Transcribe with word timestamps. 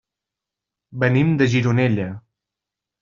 Venim 1.03 1.35
de 1.41 1.49
Gironella. 1.57 2.09